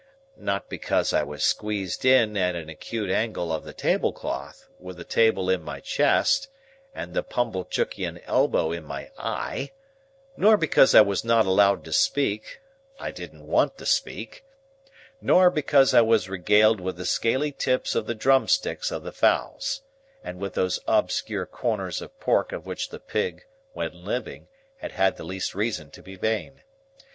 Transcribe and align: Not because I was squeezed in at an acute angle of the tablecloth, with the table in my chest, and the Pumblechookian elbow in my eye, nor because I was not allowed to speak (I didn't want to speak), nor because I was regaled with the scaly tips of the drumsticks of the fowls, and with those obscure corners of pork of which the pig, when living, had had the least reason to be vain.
Not 0.39 0.67
because 0.67 1.13
I 1.13 1.21
was 1.21 1.43
squeezed 1.45 2.05
in 2.05 2.35
at 2.35 2.55
an 2.55 2.69
acute 2.69 3.11
angle 3.11 3.53
of 3.53 3.63
the 3.63 3.71
tablecloth, 3.71 4.67
with 4.79 4.97
the 4.97 5.03
table 5.03 5.47
in 5.47 5.61
my 5.61 5.79
chest, 5.79 6.47
and 6.95 7.13
the 7.13 7.21
Pumblechookian 7.21 8.19
elbow 8.25 8.71
in 8.71 8.83
my 8.83 9.11
eye, 9.19 9.69
nor 10.35 10.57
because 10.57 10.95
I 10.95 11.01
was 11.01 11.23
not 11.23 11.45
allowed 11.45 11.83
to 11.85 11.93
speak 11.93 12.61
(I 12.99 13.11
didn't 13.11 13.45
want 13.45 13.77
to 13.77 13.85
speak), 13.85 14.43
nor 15.21 15.51
because 15.51 15.93
I 15.93 16.01
was 16.01 16.27
regaled 16.27 16.79
with 16.81 16.97
the 16.97 17.05
scaly 17.05 17.51
tips 17.51 17.93
of 17.93 18.07
the 18.07 18.15
drumsticks 18.15 18.89
of 18.89 19.03
the 19.03 19.11
fowls, 19.13 19.83
and 20.23 20.39
with 20.39 20.55
those 20.55 20.79
obscure 20.87 21.45
corners 21.45 22.01
of 22.01 22.19
pork 22.19 22.51
of 22.53 22.65
which 22.65 22.89
the 22.89 22.99
pig, 22.99 23.43
when 23.73 24.03
living, 24.03 24.47
had 24.77 24.93
had 24.93 25.17
the 25.17 25.23
least 25.23 25.53
reason 25.53 25.91
to 25.91 26.01
be 26.01 26.15
vain. 26.15 26.63